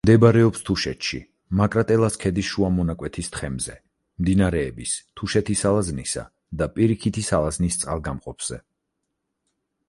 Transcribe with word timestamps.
მდებარეობს 0.05 0.61
თუშეთში, 0.67 1.17
მაკრატელას 1.59 2.17
ქედის 2.23 2.47
შუა 2.53 2.69
მონაკვეთის 2.77 3.29
თხემზე, 3.35 3.75
მდინარეების 4.23 4.95
თუშეთის 5.21 5.63
ალაზნისა 5.73 6.25
და 6.63 6.71
პირიქითის 6.79 7.31
ალაზნის 7.41 7.79
წყალგამყოფზე. 7.85 8.61